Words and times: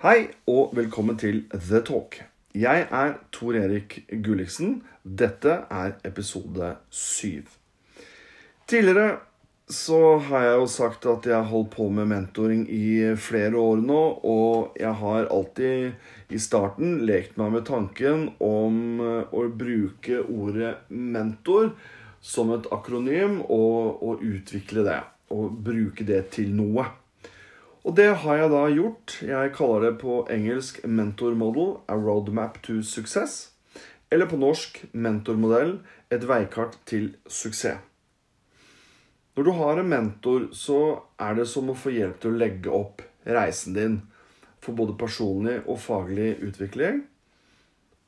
Hei 0.00 0.30
og 0.48 0.70
velkommen 0.72 1.18
til 1.20 1.42
The 1.52 1.82
Talk. 1.84 2.14
Jeg 2.56 2.86
er 2.88 3.10
Tor 3.36 3.52
Erik 3.58 3.98
Gulliksen. 4.24 4.78
Dette 5.04 5.58
er 5.68 5.90
episode 6.08 6.70
syv. 6.88 7.50
Tidligere 8.64 9.18
så 9.68 9.98
har 10.24 10.46
jeg 10.46 10.54
jo 10.62 10.70
sagt 10.72 11.04
at 11.04 11.28
jeg 11.28 11.36
har 11.36 11.50
holdt 11.50 11.74
på 11.74 11.90
med 11.92 12.08
mentoring 12.14 12.62
i 12.72 13.12
flere 13.20 13.60
år 13.60 13.82
nå, 13.84 13.98
og 14.24 14.80
jeg 14.80 14.94
har 15.02 15.28
alltid 15.28 16.32
i 16.32 16.40
starten 16.40 17.02
lekt 17.04 17.36
meg 17.36 17.52
med 17.58 17.68
tanken 17.68 18.30
om 18.40 19.04
eh, 19.04 19.36
å 19.36 19.44
bruke 19.52 20.22
ordet 20.24 20.78
mentor 20.88 21.74
som 22.24 22.56
et 22.56 22.72
akronym 22.72 23.42
og, 23.42 24.00
og 24.00 24.24
utvikle 24.24 24.88
det. 24.88 25.02
Og 25.36 25.60
bruke 25.68 26.08
det 26.08 26.24
til 26.38 26.56
noe. 26.56 26.88
Og 27.84 27.96
det 27.96 28.10
har 28.22 28.36
jeg 28.36 28.50
da 28.52 28.64
gjort. 28.68 29.14
Jeg 29.24 29.52
kaller 29.56 29.80
det 29.86 29.98
på 30.02 30.26
engelsk 30.30 30.82
'mentor 30.84 31.32
model', 31.34 31.80
'a 31.88 31.96
roadmap 31.96 32.62
to 32.62 32.82
success'. 32.82 33.50
Eller 34.10 34.26
på 34.26 34.36
norsk 34.36 34.84
'mentormodell', 34.92 35.78
et 36.10 36.28
veikart 36.28 36.78
til 36.86 37.16
suksess. 37.26 37.78
Når 39.36 39.44
du 39.44 39.50
har 39.50 39.78
en 39.78 39.88
mentor, 39.88 40.48
så 40.52 41.02
er 41.18 41.34
det 41.34 41.46
som 41.48 41.70
å 41.70 41.74
få 41.74 41.92
hjelp 41.94 42.20
til 42.20 42.32
å 42.32 42.40
legge 42.40 42.70
opp 42.70 43.02
reisen 43.24 43.72
din 43.74 44.02
for 44.60 44.76
både 44.76 44.98
personlig 44.98 45.62
og 45.66 45.78
faglig 45.78 46.34
utvikling. 46.42 47.04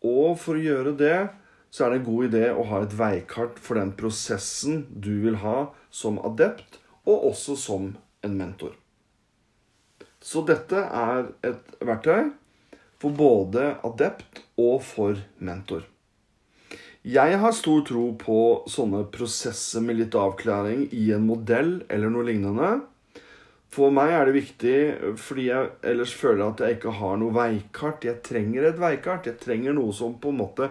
Og 0.03 0.39
for 0.39 0.59
å 0.59 0.65
gjøre 0.67 0.97
det, 0.99 1.29
så 1.71 1.87
er 1.87 1.91
det 1.91 2.01
en 2.03 2.09
god 2.11 2.29
idé 2.29 2.45
å 2.53 2.67
ha 2.69 2.83
et 2.83 2.99
veikart 2.99 3.63
for 3.63 3.81
den 3.81 3.95
prosessen 3.97 4.87
du 4.91 5.23
vil 5.23 5.41
ha 5.47 5.73
som 5.91 6.19
adept, 6.19 6.81
og 7.07 7.31
også 7.33 7.57
som 7.57 7.95
en 8.23 8.37
mentor. 8.37 8.82
Så 10.23 10.45
dette 10.47 10.79
er 10.79 11.33
et 11.45 11.75
verktøy 11.83 12.31
for 13.03 13.15
både 13.19 13.73
adept 13.83 14.45
og 14.61 14.79
for 14.87 15.19
mentor. 15.43 15.83
Jeg 17.03 17.39
har 17.43 17.55
stor 17.59 17.81
tro 17.83 18.13
på 18.15 18.39
sånne 18.71 19.03
prosesser 19.11 19.83
med 19.83 19.99
litt 19.99 20.15
avklaring 20.15 20.85
i 20.95 21.09
en 21.11 21.25
modell 21.27 21.81
eller 21.91 22.13
noe 22.15 22.29
lignende. 22.29 22.77
For 23.73 23.91
meg 23.91 24.13
er 24.15 24.29
det 24.29 24.37
viktig 24.37 24.77
fordi 25.19 25.49
jeg 25.49 25.71
ellers 25.91 26.13
føler 26.15 26.45
at 26.47 26.63
jeg 26.63 26.77
ikke 26.77 26.95
har 27.01 27.17
noe 27.19 27.35
veikart. 27.35 28.07
Jeg 28.07 28.23
trenger 28.23 28.69
et 28.69 28.79
veikart. 28.79 29.27
Jeg 29.27 29.41
trenger 29.43 29.75
noe 29.75 29.97
som 29.97 30.15
på 30.21 30.31
en 30.31 30.39
måte 30.45 30.69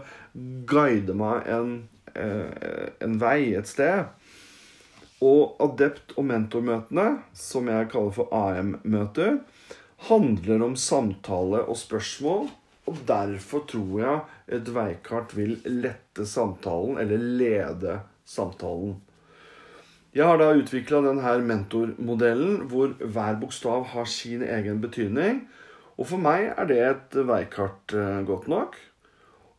guider 0.69 1.17
meg 1.19 1.49
en, 1.51 1.73
eh, 2.15 2.93
en 3.03 3.19
vei 3.19 3.51
et 3.57 3.67
sted. 3.67 4.05
Og 5.21 5.57
adept- 5.61 6.15
og 6.17 6.25
mentormøtene, 6.25 7.21
som 7.37 7.67
jeg 7.69 7.91
kaller 7.91 8.15
for 8.15 8.31
AM-møter, 8.33 9.37
handler 10.09 10.65
om 10.65 10.75
samtale 10.75 11.61
og 11.69 11.77
spørsmål. 11.77 12.49
Og 12.89 12.97
derfor 13.07 13.67
tror 13.69 13.99
jeg 14.01 14.57
et 14.57 14.73
veikart 14.73 15.35
vil 15.37 15.59
lette 15.65 16.25
samtalen, 16.25 16.97
eller 16.97 17.17
lede 17.17 17.99
samtalen. 18.25 18.97
Jeg 20.11 20.27
har 20.27 20.41
da 20.41 20.49
utvikla 20.57 20.99
denne 21.05 21.33
mentormodellen 21.47 22.65
hvor 22.67 22.97
hver 22.99 23.37
bokstav 23.39 23.85
har 23.93 24.09
sin 24.11 24.41
egen 24.43 24.81
betydning. 24.83 25.45
Og 25.95 26.09
for 26.09 26.19
meg 26.19 26.49
er 26.51 26.67
det 26.67 26.79
et 26.83 27.15
veikart 27.29 27.93
eh, 27.95 28.19
godt 28.27 28.49
nok. 28.51 28.75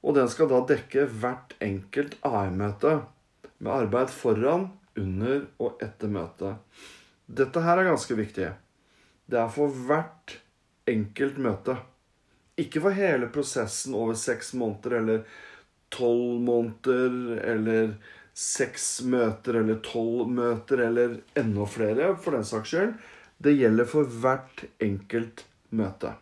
Og 0.02 0.18
den 0.18 0.28
skal 0.28 0.50
da 0.50 0.60
dekke 0.68 1.06
hvert 1.06 1.54
enkelt 1.62 2.18
AM-møte 2.26 2.98
med 3.62 3.72
arbeid 3.72 4.10
foran, 4.12 4.66
under 4.98 5.46
og 5.62 5.82
etter 5.82 6.10
møtet. 6.12 6.82
Dette 7.26 7.62
her 7.64 7.80
er 7.80 7.90
ganske 7.90 8.16
viktig. 8.18 8.50
Det 9.30 9.38
er 9.40 9.52
for 9.52 9.72
hvert 9.86 10.36
enkelt 10.90 11.38
møte. 11.40 11.76
Ikke 12.60 12.82
for 12.84 12.96
hele 12.96 13.30
prosessen 13.32 13.94
over 13.96 14.18
seks 14.18 14.52
måneder 14.58 14.98
eller 14.98 15.22
tolv 15.92 16.40
måneder 16.44 17.38
eller 17.52 17.94
seks 18.36 19.02
møter 19.08 19.60
eller 19.60 19.80
tolv 19.84 20.28
møter 20.32 20.84
eller 20.88 21.16
enda 21.38 21.68
flere, 21.68 22.12
for 22.16 22.36
den 22.36 22.44
saks 22.48 22.72
skyld. 22.72 22.92
Det 23.42 23.56
gjelder 23.56 23.88
for 23.88 24.18
hvert 24.22 24.66
enkelt 24.82 25.44
møte. 25.74 26.14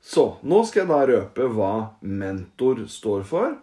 Så 0.00 0.24
nå 0.46 0.62
skal 0.66 0.84
jeg 0.84 0.90
da 0.90 0.98
røpe 1.10 1.48
hva 1.52 1.72
mentor 2.00 2.84
står 2.90 3.24
for. 3.28 3.56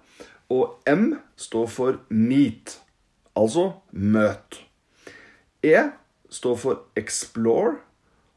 Og 0.53 0.81
M 0.89 1.15
står 1.41 1.69
for 1.71 2.01
meet, 2.13 2.75
altså 3.35 3.71
møt. 3.91 4.65
E 5.63 5.91
står 6.29 6.55
for 6.55 6.81
explore, 6.95 7.77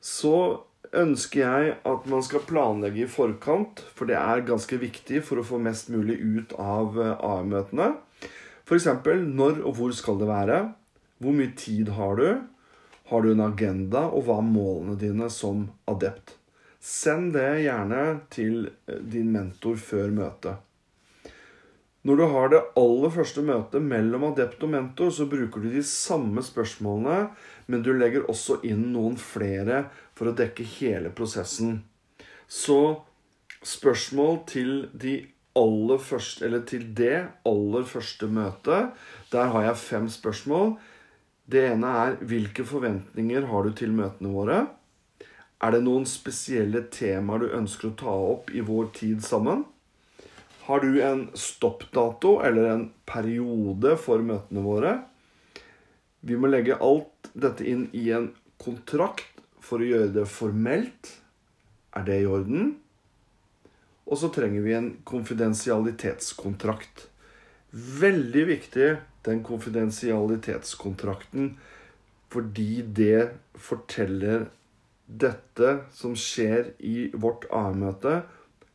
så 0.00 0.64
ønsker 0.96 1.42
jeg 1.42 1.72
at 1.86 2.06
man 2.08 2.24
skal 2.24 2.44
planlegge 2.48 3.04
i 3.04 3.10
forkant, 3.10 3.82
for 3.94 4.08
det 4.08 4.16
er 4.16 4.46
ganske 4.48 4.80
viktig 4.80 5.22
for 5.26 5.40
å 5.40 5.46
få 5.46 5.60
mest 5.60 5.90
mulig 5.92 6.16
ut 6.22 6.54
av 6.58 6.96
AM-møtene. 6.96 7.92
F.eks.: 8.68 8.88
Når 8.88 9.62
og 9.64 9.74
hvor 9.76 9.92
skal 9.96 10.18
det 10.20 10.28
være? 10.28 10.60
Hvor 11.18 11.34
mye 11.34 11.52
tid 11.56 11.92
har 11.98 12.16
du? 12.16 12.28
Har 13.08 13.22
du 13.24 13.32
en 13.32 13.40
agenda, 13.40 14.06
og 14.12 14.26
hva 14.26 14.38
er 14.40 14.48
målene 14.48 14.96
dine 15.00 15.30
som 15.32 15.68
adept? 15.88 16.36
Send 16.78 17.32
det 17.34 17.64
gjerne 17.64 18.20
til 18.30 18.68
din 18.86 19.32
mentor 19.32 19.80
før 19.80 20.12
møtet. 20.14 20.60
Når 22.06 22.16
du 22.16 22.24
har 22.30 22.52
det 22.52 22.60
aller 22.78 23.10
første 23.12 23.42
møtet 23.44 23.82
mellom 23.84 24.28
adept 24.30 24.62
og 24.62 24.70
mentor, 24.72 25.10
så 25.12 25.26
bruker 25.28 25.64
du 25.64 25.72
de 25.72 25.82
samme 25.84 26.44
spørsmålene, 26.44 27.32
men 27.68 27.84
du 27.84 27.92
legger 27.92 28.26
også 28.32 28.62
inn 28.66 28.88
noen 28.94 29.18
flere 29.20 29.84
for 30.16 30.30
å 30.30 30.36
dekke 30.36 30.64
hele 30.78 31.12
prosessen. 31.14 31.82
Så 32.48 33.04
spørsmål 33.60 34.38
til 34.48 34.72
de 34.96 35.18
aller 35.58 36.00
første, 36.00 36.48
til 36.70 36.86
det 36.96 37.26
aller 37.48 37.84
første 37.88 38.28
møtet. 38.30 38.94
Der 39.32 39.52
har 39.52 39.68
jeg 39.68 39.82
fem 39.82 40.08
spørsmål. 40.12 40.76
Det 41.48 41.64
ene 41.74 41.92
er 42.04 42.18
hvilke 42.28 42.64
forventninger 42.68 43.48
har 43.50 43.64
du 43.64 43.76
til 43.76 43.92
møtene 43.96 44.32
våre? 44.32 44.58
Er 45.58 45.74
det 45.74 45.82
noen 45.82 46.06
spesielle 46.06 46.84
temaer 46.94 47.42
du 47.42 47.56
ønsker 47.58 47.90
å 47.90 47.98
ta 47.98 48.14
opp 48.32 48.52
i 48.54 48.62
vår 48.64 48.92
tid 48.96 49.24
sammen? 49.26 49.64
Har 50.68 50.84
du 50.84 51.00
en 51.02 51.26
stoppdato 51.32 52.38
eller 52.44 52.68
en 52.70 52.82
periode 53.08 53.96
for 54.00 54.22
møtene 54.22 54.62
våre? 54.62 54.92
Vi 56.20 56.36
må 56.36 56.50
legge 56.52 56.76
alt 56.84 57.10
dette 57.40 57.66
inn 57.68 57.88
i 57.96 58.08
en 58.14 58.30
kontrakt 58.60 59.40
for 59.62 59.82
å 59.82 59.88
gjøre 59.88 60.12
det 60.14 60.26
formelt. 60.30 61.14
Er 61.96 62.06
det 62.06 62.20
i 62.22 62.28
orden? 62.28 62.76
Og 64.08 64.20
så 64.20 64.30
trenger 64.32 64.64
vi 64.64 64.76
en 64.76 64.90
konfidensialitetskontrakt. 65.08 67.08
Veldig 67.72 68.44
viktig, 68.48 68.88
den 69.28 69.42
konfidensialitetskontrakten, 69.44 71.50
fordi 72.32 72.82
det 72.96 73.28
forteller 73.60 74.46
dette 75.08 75.74
som 75.96 76.16
skjer 76.16 76.72
i 76.84 77.10
vårt 77.16 77.46
A-møte, 77.52 78.22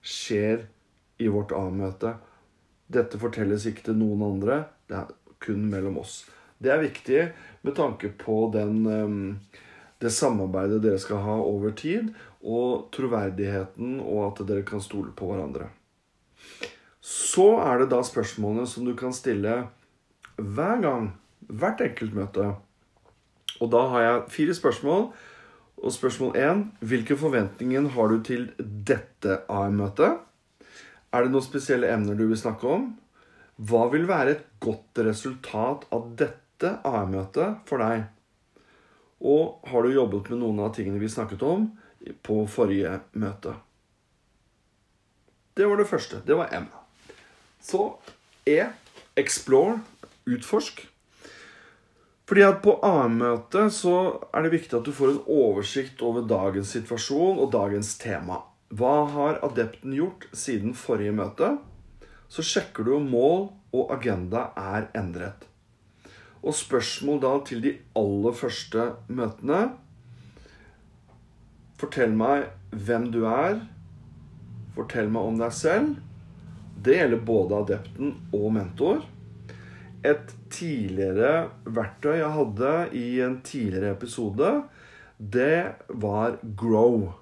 skjer 0.02 0.68
i 1.22 1.30
vårt 1.34 1.54
A-møte. 1.58 2.16
Dette 2.94 3.18
fortelles 3.22 3.66
ikke 3.70 3.90
til 3.90 3.98
noen 3.98 4.22
andre. 4.26 4.64
Det 4.90 4.98
er 5.00 5.14
kun 5.42 5.66
mellom 5.70 5.98
oss. 6.02 6.24
Det 6.62 6.72
er 6.74 6.82
viktig 6.82 7.22
med 7.64 7.76
tanke 7.76 8.12
på 8.20 8.50
den, 8.54 8.86
ehm, 8.86 9.40
det 10.00 10.12
samarbeidet 10.12 10.82
dere 10.84 11.00
skal 11.00 11.24
ha 11.24 11.38
over 11.40 11.72
tid, 11.72 12.12
og 12.44 12.90
troverdigheten, 12.92 14.00
og 14.04 14.26
at 14.28 14.48
dere 14.48 14.66
kan 14.68 14.84
stole 14.84 15.14
på 15.16 15.30
hverandre. 15.32 15.70
Så 17.04 17.60
er 17.64 17.80
det 17.80 17.90
da 17.92 18.02
spørsmålene 18.04 18.68
som 18.68 18.86
du 18.88 18.94
kan 19.00 19.16
stille 19.16 19.68
hver 20.36 20.82
gang, 20.84 21.14
hvert 21.48 21.82
enkelt 21.84 22.16
møte. 22.16 22.50
Og 23.62 23.72
da 23.72 23.88
har 23.92 24.02
jeg 24.02 24.26
fire 24.38 24.56
spørsmål. 24.56 25.08
Og 25.84 25.92
spørsmål 25.92 26.38
én 26.40 26.62
Hvilke 26.80 27.18
forventninger 27.20 27.90
har 27.96 28.08
du 28.08 28.22
til 28.24 28.52
dette 28.60 29.42
AM-møtet? 29.52 30.20
Er 31.14 31.24
det 31.24 31.32
noen 31.32 31.46
spesielle 31.46 31.92
emner 31.92 32.16
du 32.16 32.28
vil 32.28 32.40
snakke 32.40 32.68
om? 32.68 32.88
Hva 33.60 33.90
vil 33.92 34.08
være 34.08 34.32
et 34.32 34.46
godt 34.64 35.04
resultat 35.06 35.84
av 35.94 36.08
dette 36.18 36.43
AM-møtet 36.72 37.64
for 37.70 37.84
deg? 37.84 38.06
Og 39.24 39.64
har 39.72 39.84
du 39.84 39.94
jobbet 39.94 40.32
med 40.32 40.42
noen 40.44 40.64
av 40.66 40.74
tingene 40.76 41.02
vi 41.02 41.12
snakket 41.12 41.44
om 41.48 41.70
på 42.26 42.42
forrige 42.52 42.98
møte? 43.20 43.56
Det 45.54 45.68
var 45.70 45.78
det 45.80 45.88
første. 45.90 46.22
Det 46.26 46.36
var 46.36 46.52
M. 46.56 46.68
Så 47.62 47.94
E. 48.50 48.60
Explore. 49.16 49.80
Utforsk. 50.26 50.86
Fordi 52.28 52.44
at 52.48 52.62
på 52.64 52.78
AM-møtet 52.88 53.74
så 53.76 53.96
er 54.32 54.46
det 54.46 54.54
viktig 54.56 54.78
at 54.80 54.88
du 54.88 54.96
får 54.96 55.12
en 55.12 55.24
oversikt 55.28 56.02
over 56.02 56.24
dagens 56.28 56.72
situasjon 56.74 57.42
og 57.44 57.52
dagens 57.54 57.94
tema. 58.00 58.40
Hva 58.74 59.04
har 59.12 59.42
adepten 59.46 59.94
gjort 59.94 60.26
siden 60.34 60.74
forrige 60.74 61.14
møte? 61.14 61.52
Så 62.32 62.42
sjekker 62.48 62.88
du 62.88 62.96
om 62.96 63.10
mål 63.12 63.52
og 63.76 63.92
agenda 63.94 64.48
er 64.58 64.88
endret. 64.98 65.44
Og 66.44 66.56
spørsmål 66.56 67.22
da 67.24 67.34
til 67.48 67.64
de 67.64 67.78
aller 68.00 68.36
første 68.36 68.90
møtene 69.08 69.62
Fortell 71.80 72.14
meg 72.16 72.46
hvem 72.72 73.10
du 73.12 73.24
er. 73.28 73.58
Fortell 74.76 75.10
meg 75.12 75.32
om 75.32 75.40
deg 75.42 75.56
selv. 75.56 75.98
Det 76.84 76.96
gjelder 76.96 77.26
både 77.28 77.58
adepten 77.64 78.14
og 78.36 78.54
mentor. 78.56 79.02
Et 80.04 80.32
tidligere 80.52 81.50
verktøy 81.64 82.18
jeg 82.20 82.32
hadde 82.38 82.72
i 83.00 83.06
en 83.24 83.38
tidligere 83.46 83.94
episode, 83.98 84.50
det 85.18 85.76
var 85.88 86.40
Grow. 86.60 87.14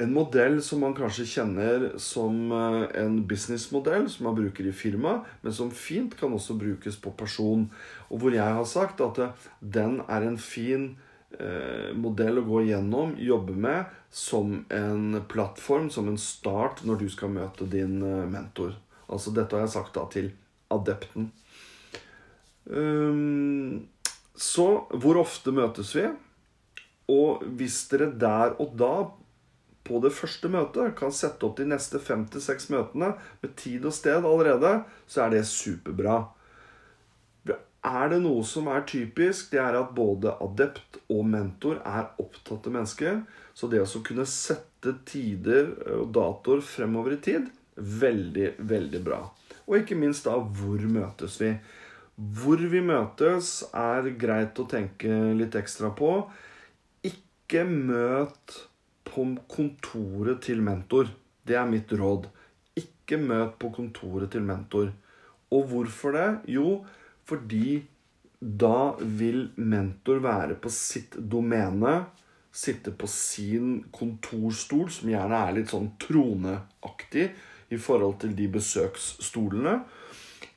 En 0.00 0.12
modell 0.14 0.56
som 0.64 0.80
man 0.82 0.94
kanskje 0.96 1.28
kjenner 1.28 1.84
som 2.00 2.50
eh, 2.56 2.84
en 3.02 3.20
businessmodell, 3.28 4.08
som 4.10 4.26
man 4.26 4.36
bruker 4.38 4.66
i 4.66 4.74
firma, 4.74 5.20
men 5.42 5.54
som 5.54 5.70
fint 5.70 6.16
kan 6.18 6.32
også 6.32 6.56
brukes 6.58 6.96
på 6.98 7.12
person. 7.18 7.68
Og 8.08 8.22
hvor 8.22 8.34
jeg 8.34 8.56
har 8.58 8.66
sagt 8.68 9.02
at 9.04 9.20
eh, 9.22 9.48
den 9.60 10.00
er 10.08 10.26
en 10.26 10.38
fin 10.40 10.94
eh, 11.38 11.92
modell 11.94 12.40
å 12.40 12.46
gå 12.48 12.64
igjennom, 12.64 13.14
jobbe 13.20 13.54
med, 13.54 13.92
som 14.12 14.58
en 14.72 15.22
plattform, 15.28 15.88
som 15.90 16.08
en 16.10 16.18
start 16.20 16.82
når 16.88 17.04
du 17.04 17.06
skal 17.12 17.32
møte 17.32 17.68
din 17.70 18.00
eh, 18.02 18.26
mentor. 18.28 18.74
Altså 19.12 19.32
dette 19.36 19.56
har 19.56 19.66
jeg 19.66 19.76
sagt 19.76 19.96
da 19.96 20.08
til 20.12 20.32
adepten. 20.72 21.30
Um, 22.64 23.88
så 24.38 24.66
hvor 24.92 25.18
ofte 25.20 25.52
møtes 25.54 25.90
vi? 25.96 26.06
Og 27.12 27.42
hvis 27.58 27.82
dere 27.90 28.12
der 28.16 28.54
og 28.62 28.76
da 28.78 28.92
på 29.86 29.98
det 30.02 30.12
første 30.14 30.50
møtet 30.52 30.94
kan 30.98 31.14
sette 31.14 31.46
opp 31.46 31.56
de 31.58 31.66
neste 31.66 31.98
fem 32.02 32.22
til 32.30 32.42
seks 32.44 32.68
møtene 32.70 33.14
med 33.42 33.56
tid 33.58 33.86
og 33.88 33.94
sted 33.96 34.22
allerede, 34.22 34.76
så 35.10 35.24
er 35.24 35.34
det 35.34 35.42
superbra. 35.50 36.20
Er 37.82 38.12
det 38.12 38.20
noe 38.22 38.44
som 38.46 38.68
er 38.70 38.84
typisk, 38.86 39.48
det 39.50 39.58
er 39.58 39.74
at 39.74 39.90
både 39.96 40.36
adept 40.44 41.00
og 41.10 41.24
mentor 41.26 41.80
er 41.82 42.12
opptatte 42.22 42.70
mennesker. 42.70 43.24
Så 43.58 43.66
det 43.68 43.82
å 43.82 44.02
kunne 44.06 44.26
sette 44.28 44.94
tider 45.08 45.72
og 45.98 46.12
datoer 46.14 46.62
fremover 46.62 47.16
i 47.16 47.22
tid, 47.24 47.50
veldig, 47.74 48.52
veldig 48.70 49.02
bra. 49.02 49.24
Og 49.66 49.80
ikke 49.80 49.98
minst 49.98 50.28
da 50.28 50.36
hvor 50.38 50.86
møtes 50.94 51.40
vi? 51.42 51.50
Hvor 52.14 52.62
vi 52.70 52.84
møtes, 52.86 53.64
er 53.74 54.12
greit 54.20 54.62
å 54.62 54.68
tenke 54.70 55.10
litt 55.34 55.58
ekstra 55.58 55.90
på. 55.98 56.14
Ikke 57.08 57.64
møt 57.66 58.60
på 59.06 59.26
kontoret 59.50 60.42
til 60.46 60.62
mentor. 60.64 61.10
Det 61.46 61.56
er 61.58 61.68
mitt 61.68 61.92
råd. 61.92 62.28
Ikke 62.78 63.18
møt 63.20 63.56
på 63.60 63.72
kontoret 63.74 64.32
til 64.32 64.44
mentor. 64.46 64.92
Og 65.52 65.66
hvorfor 65.70 66.16
det? 66.16 66.28
Jo, 66.54 66.82
fordi 67.28 67.82
da 68.42 68.94
vil 68.98 69.44
mentor 69.56 70.22
være 70.24 70.56
på 70.58 70.70
sitt 70.72 71.14
domene, 71.30 72.02
sitte 72.52 72.92
på 72.92 73.06
sin 73.08 73.78
kontorstol, 73.94 74.90
som 74.90 75.10
gjerne 75.12 75.38
er 75.46 75.56
litt 75.56 75.72
sånn 75.72 75.92
troneaktig 76.02 77.28
i 77.72 77.78
forhold 77.80 78.18
til 78.24 78.34
de 78.36 78.48
besøksstolene. 78.52 79.76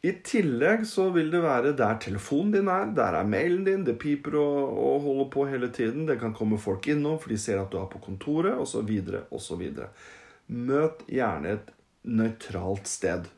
I 0.06 0.12
tillegg 0.26 0.84
så 0.86 1.08
vil 1.16 1.32
det 1.34 1.40
være 1.42 1.72
der 1.78 1.96
telefonen 2.04 2.52
din 2.54 2.68
er, 2.70 2.92
der 2.94 3.16
er 3.18 3.30
mailen 3.30 3.64
din, 3.66 3.86
det 3.88 3.96
piper 4.02 4.36
og, 4.38 4.76
og 4.78 5.00
holder 5.08 5.32
på 5.34 5.46
hele 5.50 5.72
tiden. 5.74 6.06
Det 6.06 6.20
kan 6.22 6.36
komme 6.36 6.60
folk 6.62 6.86
innom, 6.92 7.18
for 7.22 7.34
de 7.34 7.40
ser 7.42 7.62
at 7.62 7.72
du 7.74 7.80
er 7.80 7.88
på 7.90 8.02
kontoret, 8.04 8.54
osv., 8.62 8.92
osv. 9.34 9.64
Møt 10.46 11.02
gjerne 11.10 11.56
et 11.56 11.74
nøytralt 12.06 12.92
sted. 12.92 13.32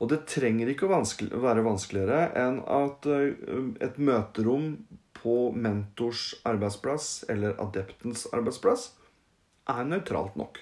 Og 0.00 0.08
det 0.10 0.22
trenger 0.30 0.72
ikke 0.72 0.88
å 0.88 0.94
vanskelig, 0.94 1.36
være 1.44 1.66
vanskeligere 1.66 2.24
enn 2.40 2.58
at 2.64 3.06
eh, 3.12 3.36
et 3.84 4.00
møterom 4.00 4.72
på 5.20 5.36
mentors 5.54 6.32
arbeidsplass 6.48 7.12
eller 7.30 7.54
adeptens 7.62 8.24
arbeidsplass 8.32 8.88
er 9.70 9.86
nøytralt 9.86 10.40
nok. 10.40 10.58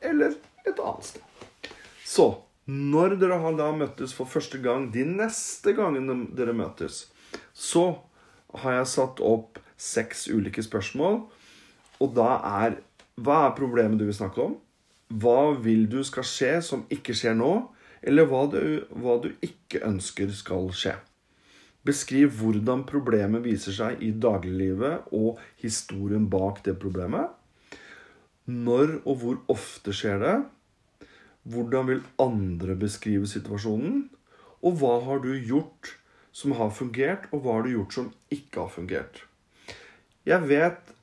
Eller 0.00 0.40
et 0.64 0.80
annet 0.80 1.12
sted. 1.12 1.72
Så 2.08 2.32
når 2.68 3.16
dere 3.20 3.40
har 3.40 3.56
da 3.56 3.70
møttes 3.72 4.12
for 4.16 4.28
første 4.28 4.60
gang, 4.60 4.90
de 4.92 5.06
neste 5.08 5.72
gangene 5.76 6.28
dere 6.36 6.52
møtes, 6.56 7.06
så 7.56 8.02
har 8.62 8.78
jeg 8.78 8.92
satt 8.92 9.22
opp 9.24 9.58
seks 9.78 10.26
ulike 10.28 10.62
spørsmål. 10.64 11.22
Og 11.98 12.14
da 12.16 12.36
er 12.64 12.78
Hva 13.18 13.48
er 13.48 13.56
problemet 13.56 13.98
du 13.98 14.04
vil 14.06 14.14
snakke 14.14 14.44
om? 14.44 14.52
Hva 15.10 15.56
vil 15.58 15.88
du 15.90 16.04
skal 16.06 16.22
skje 16.22 16.52
som 16.62 16.84
ikke 16.94 17.16
skjer 17.18 17.34
nå? 17.34 17.50
eller 18.02 18.28
hva 18.30 18.44
du, 18.50 18.60
hva 18.94 19.18
du 19.22 19.30
ikke 19.44 19.82
ønsker 19.86 20.30
skal 20.34 20.70
skje. 20.76 20.94
Beskriv 21.86 22.34
hvordan 22.40 22.84
problemet 22.88 23.44
viser 23.46 23.74
seg 23.74 24.02
i 24.04 24.10
dagliglivet 24.12 25.08
og 25.16 25.38
historien 25.62 26.26
bak 26.30 26.62
det 26.66 26.76
problemet. 26.80 27.30
Når 28.48 28.98
og 29.04 29.20
hvor 29.22 29.40
ofte 29.52 29.94
skjer 29.94 30.20
det? 30.22 30.36
Hvordan 31.44 31.88
vil 31.90 32.02
andre 32.18 32.76
beskrive 32.76 33.28
situasjonen? 33.30 34.08
Og 34.62 34.80
hva 34.80 34.98
har 35.04 35.22
du 35.22 35.30
gjort 35.36 35.94
som 36.34 36.54
har 36.58 36.70
fungert, 36.74 37.28
og 37.32 37.44
hva 37.44 37.58
har 37.58 37.66
du 37.66 37.74
gjort 37.76 37.94
som 37.94 38.10
ikke 38.34 38.64
har 38.64 38.72
fungert? 38.72 39.22
Jeg 40.26 40.44
vet 40.48 40.94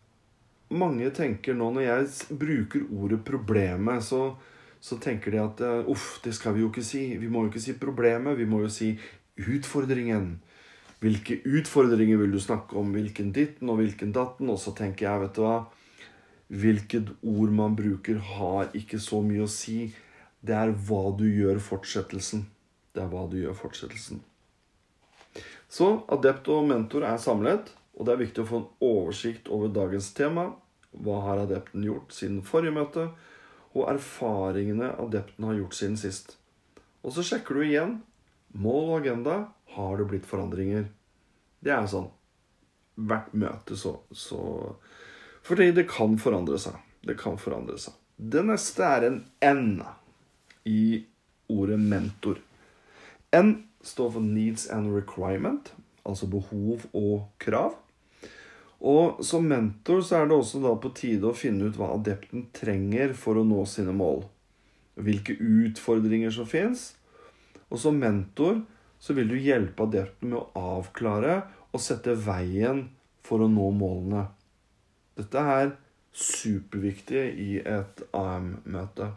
mange 0.76 1.10
tenker 1.16 1.56
nå 1.58 1.72
når 1.74 1.86
jeg 1.86 2.38
bruker 2.42 2.86
ordet 2.94 3.24
problemet, 3.26 4.04
så 4.04 4.36
så 4.86 5.00
tenker 5.02 5.34
de 5.34 5.42
at 5.42 5.62
eh, 5.66 5.88
uff, 5.90 6.20
det 6.22 6.36
skal 6.38 6.54
vi 6.54 6.62
jo 6.62 6.70
ikke 6.70 6.86
si. 6.86 7.08
Vi 7.18 7.30
må 7.32 7.46
jo 7.46 7.50
ikke 7.50 7.64
si 7.64 7.74
problemet, 7.82 8.38
vi 8.38 8.46
må 8.46 8.62
jo 8.62 8.70
si 8.70 8.92
utfordringen. 9.42 10.36
Hvilke 11.02 11.40
utfordringer 11.42 12.20
vil 12.22 12.36
du 12.36 12.40
snakke 12.42 12.78
om? 12.78 12.92
Hvilken 12.94 13.32
ditten 13.34 13.72
og 13.72 13.80
hvilken 13.82 14.14
datten? 14.16 14.52
Og 14.54 14.60
så 14.62 14.76
tenker 14.78 15.08
jeg, 15.08 15.24
vet 15.26 15.40
du 15.40 15.46
hva 15.46 15.58
Hvilket 16.46 17.08
ord 17.26 17.54
man 17.58 17.74
bruker, 17.74 18.20
har 18.22 18.70
ikke 18.78 19.00
så 19.02 19.18
mye 19.26 19.48
å 19.48 19.50
si. 19.50 19.88
Det 20.46 20.54
er 20.54 20.74
hva 20.88 21.10
du 21.18 21.26
gjør 21.26 21.60
fortsettelsen. 21.64 22.46
Det 22.94 23.02
er 23.02 23.10
hva 23.12 23.26
du 23.32 23.40
gjør 23.40 23.56
fortsettelsen. 23.58 24.22
Så 25.72 25.88
adept 26.14 26.48
og 26.54 26.68
mentor 26.70 27.06
er 27.08 27.18
samlet, 27.20 27.72
og 27.98 28.06
det 28.06 28.14
er 28.14 28.22
viktig 28.22 28.44
å 28.44 28.50
få 28.50 28.60
en 28.62 28.68
oversikt 28.86 29.50
over 29.52 29.72
dagens 29.74 30.12
tema. 30.16 30.52
Hva 30.96 31.22
har 31.26 31.42
adepten 31.44 31.84
gjort 31.84 32.14
siden 32.16 32.44
forrige 32.46 32.76
møte, 32.76 33.08
og 33.76 33.90
erfaringene 33.92 34.94
adepten 35.02 35.50
har 35.50 35.58
gjort 35.58 35.76
siden 35.80 35.98
sist. 36.00 36.38
Og 37.04 37.16
så 37.16 37.26
sjekker 37.26 37.58
du 37.58 37.66
igjen. 37.66 37.98
Mål 38.56 38.86
og 38.86 39.00
agenda. 39.02 39.40
Har 39.76 39.98
det 40.00 40.08
blitt 40.12 40.30
forandringer? 40.30 40.88
Det 41.60 41.74
er 41.74 41.90
sånn 41.90 42.12
hvert 42.96 43.34
møte 43.36 43.76
så, 43.76 43.98
så 44.16 44.40
Fordi 45.44 45.74
det 45.76 45.90
kan 45.92 46.16
forandre 46.22 46.58
seg. 46.62 46.78
Det 47.04 47.18
kan 47.20 47.36
forandre 47.38 47.76
seg. 47.82 47.98
Det 48.16 48.46
neste 48.48 48.88
er 48.88 49.10
en 49.10 49.20
N 49.44 49.84
i 50.66 51.06
ordet 51.52 51.80
mentor. 51.80 52.42
N 53.36 53.56
står 53.86 54.12
for 54.16 54.26
needs 54.26 54.68
and 54.72 54.94
requirement, 54.96 55.74
altså 56.06 56.28
behov 56.30 56.86
og 56.94 57.28
krav. 57.42 57.76
Og 58.86 59.24
som 59.26 59.48
mentor 59.50 60.02
så 60.06 60.20
er 60.20 60.30
det 60.30 60.38
også 60.38 60.62
da 60.64 60.76
på 60.82 60.92
tide 60.98 61.30
å 61.30 61.38
finne 61.38 61.70
ut 61.70 61.78
hva 61.80 61.94
adepten 61.96 62.50
trenger 62.54 63.16
for 63.18 63.40
å 63.40 63.46
nå 63.48 63.64
sine 63.70 63.96
mål. 63.96 64.26
Hvilke 64.96 65.36
utfordringer 65.38 66.34
som 66.34 66.48
fins. 66.50 66.94
Og 67.70 67.82
som 67.82 67.98
mentor 68.00 68.62
så 69.02 69.16
vil 69.18 69.30
du 69.32 69.38
hjelpe 69.40 69.88
adepten 69.88 70.34
med 70.34 70.40
å 70.42 70.68
avklare 70.78 71.42
og 71.72 71.82
sette 71.84 72.16
veien 72.18 72.86
for 73.26 73.44
å 73.44 73.50
nå 73.52 73.72
målene. 73.76 74.28
Dette 75.18 75.42
er 75.58 75.74
superviktig 76.16 77.26
i 77.42 77.52
et 77.60 78.04
AM-møte. 78.16 79.12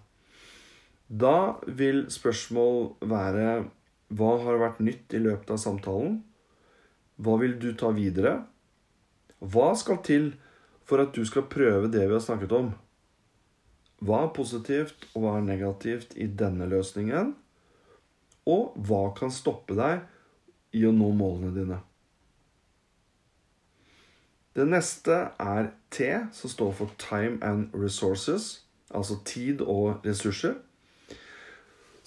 Da 1.09 1.57
vil 1.65 2.05
spørsmål 2.13 2.99
være 3.09 3.65
hva 4.13 4.35
har 4.45 4.61
vært 4.61 4.83
nytt 4.85 5.15
i 5.17 5.21
løpet 5.25 5.55
av 5.55 5.61
samtalen? 5.63 6.19
Hva 7.17 7.39
vil 7.41 7.57
du 7.61 7.73
ta 7.77 7.91
videre? 7.97 8.35
Hva 9.41 9.73
skal 9.77 10.03
til 10.05 10.31
for 10.89 11.01
at 11.01 11.17
du 11.17 11.25
skal 11.29 11.49
prøve 11.49 11.89
det 11.93 12.05
vi 12.05 12.15
har 12.15 12.25
snakket 12.25 12.53
om? 12.53 12.71
Hva 14.05 14.27
er 14.27 14.35
positivt 14.37 15.09
og 15.15 15.25
hva 15.25 15.39
er 15.39 15.49
negativt 15.49 16.13
i 16.17 16.29
denne 16.29 16.69
løsningen? 16.69 17.33
Og 18.49 18.77
hva 18.77 19.09
kan 19.17 19.33
stoppe 19.33 19.77
deg 19.81 20.05
i 20.77 20.85
å 20.85 20.93
nå 20.93 21.11
målene 21.17 21.55
dine? 21.57 21.81
Det 24.57 24.65
neste 24.69 25.17
er 25.41 25.73
T, 25.95 26.07
som 26.35 26.51
står 26.51 26.73
for 26.75 26.95
Time 27.01 27.39
and 27.47 27.75
Resources, 27.77 28.65
altså 28.91 29.21
tid 29.25 29.61
og 29.63 30.05
ressurser. 30.05 30.57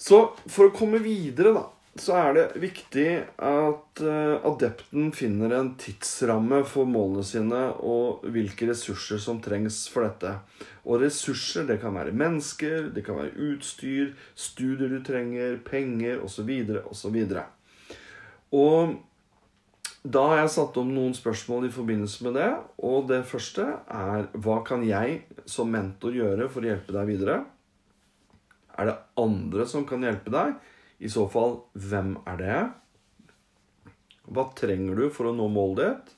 Så 0.02 0.24
for 0.50 0.68
å 0.68 0.74
komme 0.74 0.98
videre, 1.02 1.52
da, 1.54 1.68
så 2.00 2.16
er 2.16 2.34
det 2.34 2.44
viktig 2.62 3.08
at 3.44 4.00
uh, 4.02 4.40
adepten 4.48 5.12
finner 5.14 5.52
en 5.54 5.74
tidsramme 5.78 6.62
for 6.66 6.88
målene 6.88 7.24
sine 7.26 7.60
og 7.84 8.24
hvilke 8.32 8.70
ressurser 8.70 9.20
som 9.22 9.42
trengs 9.44 9.84
for 9.92 10.08
dette. 10.08 10.34
Og 10.82 11.04
ressurser, 11.04 11.68
det 11.68 11.78
kan 11.84 11.94
være 11.94 12.16
mennesker, 12.16 12.90
det 12.96 13.04
kan 13.06 13.20
være 13.20 13.36
utstyr, 13.52 14.14
studier 14.34 14.90
du 14.90 14.98
trenger, 15.06 15.60
penger 15.68 16.24
osv. 16.24 16.50
osv. 16.88 17.22
Og 18.56 18.98
da 20.02 20.26
har 20.32 20.40
jeg 20.42 20.54
satt 20.56 20.82
om 20.82 20.90
noen 20.90 21.14
spørsmål 21.14 21.68
i 21.68 21.74
forbindelse 21.76 22.26
med 22.26 22.40
det. 22.40 22.50
Og 22.82 23.06
det 23.12 23.22
første 23.28 23.68
er 23.86 24.26
hva 24.34 24.62
kan 24.66 24.82
jeg 24.82 25.22
som 25.46 25.70
mentor 25.70 26.16
gjøre 26.16 26.50
for 26.50 26.64
å 26.64 26.72
hjelpe 26.72 26.96
deg 26.96 27.12
videre? 27.14 27.42
Er 28.78 28.88
det 28.88 28.98
andre 29.20 29.66
som 29.68 29.86
kan 29.88 30.04
hjelpe 30.04 30.32
deg? 30.32 30.54
I 31.02 31.10
så 31.10 31.26
fall, 31.30 31.58
hvem 31.74 32.14
er 32.30 32.38
det? 32.40 32.58
Hva 34.32 34.46
trenger 34.56 34.98
du 34.98 35.08
for 35.12 35.28
å 35.28 35.34
nå 35.36 35.48
målet 35.52 35.82
ditt? 35.88 36.12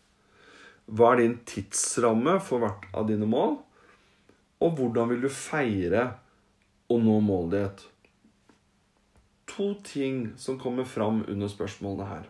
Hva 0.95 1.15
er 1.15 1.23
din 1.23 1.39
tidsramme 1.49 2.37
for 2.45 2.61
hvert 2.61 2.85
av 2.93 3.09
dine 3.09 3.27
mål? 3.29 3.57
Og 4.61 4.77
hvordan 4.79 5.11
vil 5.15 5.25
du 5.25 5.31
feire 5.33 6.05
å 6.93 6.99
nå 7.01 7.17
målet 7.25 7.57
ditt? 7.57 7.87
To 9.55 9.71
ting 9.87 10.35
som 10.41 10.59
kommer 10.61 10.85
fram 10.89 11.23
under 11.31 11.49
spørsmålene 11.49 12.11
her. 12.11 12.29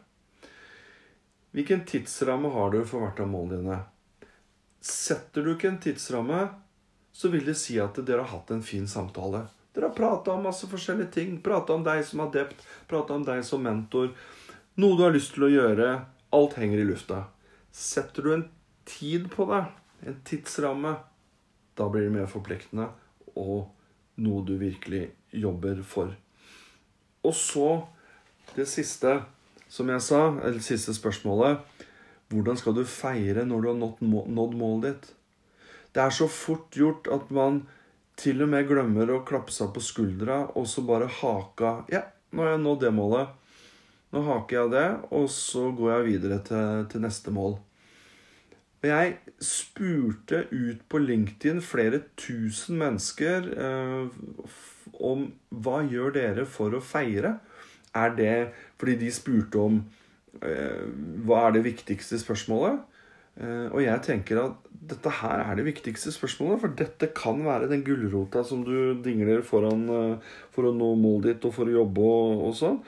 Hvilken 1.55 1.85
tidsramme 1.87 2.51
har 2.55 2.73
du 2.75 2.81
for 2.87 3.03
hvert 3.03 3.21
av 3.23 3.31
målene 3.31 3.61
dine? 3.61 3.81
Setter 4.85 5.45
du 5.45 5.55
ikke 5.55 5.71
en 5.71 5.83
tidsramme, 5.83 6.41
så 7.15 7.31
vil 7.33 7.47
det 7.47 7.55
si 7.57 7.79
at 7.81 7.99
dere 8.03 8.25
har 8.25 8.35
hatt 8.35 8.51
en 8.53 8.65
fin 8.67 8.89
samtale. 8.91 9.47
Dere 9.75 9.91
har 9.91 9.97
prata 9.97 10.33
om 10.33 10.45
masse 10.47 10.69
forskjellige 10.71 11.13
ting. 11.17 11.39
Prata 11.43 11.75
om 11.75 11.85
deg 11.87 12.05
som 12.07 12.23
adept, 12.25 12.61
prata 12.91 13.17
om 13.17 13.25
deg 13.27 13.43
som 13.47 13.63
mentor. 13.63 14.13
Noe 14.79 14.99
du 14.99 15.03
har 15.07 15.15
lyst 15.15 15.35
til 15.35 15.49
å 15.49 15.53
gjøre. 15.53 15.89
Alt 16.35 16.59
henger 16.59 16.83
i 16.83 16.87
lufta. 16.87 17.25
Setter 17.75 18.23
du 18.23 18.35
en 18.35 18.49
tid 18.87 19.27
på 19.33 19.47
det, 19.51 19.65
en 20.07 20.21
tidsramme, 20.29 20.95
da 21.75 21.89
blir 21.91 22.07
det 22.07 22.15
mer 22.15 22.29
forpliktende 22.31 22.91
og 23.35 23.71
noe 24.23 24.45
du 24.47 24.55
virkelig 24.61 25.09
jobber 25.35 25.81
for. 25.83 26.13
Og 27.25 27.35
så 27.35 27.69
det 28.55 28.69
siste, 28.71 29.17
som 29.69 29.91
jeg 29.91 30.05
sa, 30.05 30.21
eller 30.45 30.63
siste 30.63 30.95
spørsmålet. 30.95 31.65
Hvordan 32.31 32.59
skal 32.61 32.77
du 32.77 32.85
feire 32.87 33.45
når 33.47 33.63
du 33.63 33.69
har 33.71 33.81
nådd, 33.81 34.55
målet 34.59 34.85
ditt? 34.87 35.09
Det 35.95 36.03
er 36.03 36.15
så 36.15 36.29
fort 36.31 36.75
gjort 36.75 37.09
at 37.11 37.31
man 37.35 37.65
til 38.21 38.45
og 38.45 38.51
med 38.53 38.69
glemmer 38.69 39.11
å 39.11 39.23
klappe 39.27 39.53
seg 39.55 39.73
på 39.75 39.83
skuldra 39.83 40.45
og 40.55 40.69
så 40.71 40.85
bare 40.87 41.11
haka 41.21 41.81
Ja, 41.93 42.05
nå 42.35 42.45
har 42.45 42.55
jeg 42.55 42.65
nådd 42.65 42.85
det 42.85 42.93
målet. 42.95 43.33
Nå 44.15 44.23
haker 44.29 44.57
jeg 44.61 44.71
det, 44.75 44.89
og 45.11 45.27
så 45.33 45.69
går 45.75 45.91
jeg 45.91 46.07
videre 46.13 46.39
til, 46.47 46.85
til 46.91 47.03
neste 47.03 47.33
mål. 47.35 47.57
Og 48.85 48.87
jeg 48.91 49.15
spurte 49.43 50.45
ut 50.53 50.85
på 50.93 51.01
LinkedIn 51.01 51.63
flere 51.65 52.03
tusen 52.21 52.79
mennesker 52.79 53.49
eh, 53.57 54.25
om 55.01 55.27
hva 55.49 55.81
gjør 55.89 56.15
dere 56.15 56.45
for 56.47 56.77
å 56.77 56.83
feire? 56.85 57.39
Er 57.97 58.15
det 58.15 58.35
fordi 58.79 58.99
de 59.01 59.11
spurte 59.15 59.63
om 59.63 59.81
eh, 60.43 60.85
hva 61.27 61.47
er 61.49 61.57
det 61.57 61.65
viktigste 61.67 62.21
spørsmålet? 62.23 62.83
Eh, 63.41 63.67
og 63.73 63.81
jeg 63.83 64.03
tenker 64.07 64.41
at 64.43 64.69
dette 64.85 65.11
her 65.21 65.43
er 65.43 65.59
det 65.59 65.67
viktigste 65.67 66.13
spørsmålet, 66.15 66.61
for 66.63 66.77
dette 66.79 67.11
kan 67.17 67.41
være 67.47 67.71
den 67.71 67.85
gulrota 67.87 68.45
som 68.47 68.63
du 68.67 69.01
dingler 69.05 69.43
foran 69.47 69.87
eh, 69.91 70.35
for 70.55 70.69
å 70.69 70.75
nå 70.77 70.93
målet 71.01 71.33
ditt 71.33 71.49
og 71.49 71.57
for 71.57 71.71
å 71.71 71.79
jobbe 71.81 72.05
og, 72.05 72.45
og 72.49 72.59
sånn. 72.59 72.81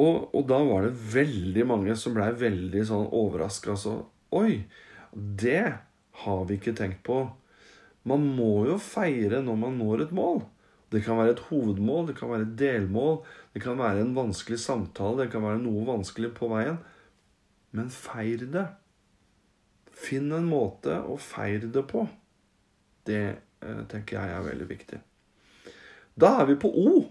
Og, 0.00 0.32
og, 0.32 0.42
da 0.48 0.58
var 0.64 0.86
det 0.86 0.96
veldig 1.12 1.66
mange 1.68 1.94
som 2.00 2.14
blei 2.16 2.30
veldig 2.36 2.82
sånn 2.88 3.06
overraska. 3.12 3.76
Altså, 3.76 3.98
Oi, 4.32 4.64
det 5.12 5.66
har 6.24 6.44
vi 6.48 6.56
ikke 6.56 6.74
tenkt 6.76 7.02
på. 7.04 7.26
Man 8.08 8.24
må 8.36 8.64
jo 8.70 8.78
feire 8.82 9.42
når 9.44 9.58
man 9.60 9.78
når 9.80 10.06
et 10.06 10.14
mål. 10.16 10.42
Det 10.92 11.00
kan 11.04 11.16
være 11.20 11.36
et 11.36 11.44
hovedmål, 11.48 12.06
det 12.08 12.16
kan 12.18 12.32
være 12.32 12.44
et 12.44 12.56
delmål, 12.60 13.22
det 13.54 13.62
kan 13.64 13.78
være 13.80 14.02
en 14.02 14.16
vanskelig 14.16 14.58
samtale, 14.60 15.22
det 15.22 15.32
kan 15.32 15.44
være 15.44 15.60
noe 15.62 15.86
vanskelig 15.88 16.32
på 16.36 16.50
veien. 16.52 16.80
Men 17.72 17.88
feir 17.92 18.44
det. 18.52 18.66
Finn 20.02 20.32
en 20.34 20.48
måte 20.50 20.98
å 21.06 21.16
feire 21.20 21.70
det 21.72 21.84
på. 21.90 22.04
Det 23.06 23.22
eh, 23.28 23.82
tenker 23.90 24.18
jeg 24.18 24.36
er 24.36 24.46
veldig 24.48 24.68
viktig. 24.70 25.00
Da 26.18 26.34
er 26.42 26.48
vi 26.50 26.58
på 26.60 26.68
O. 26.68 27.04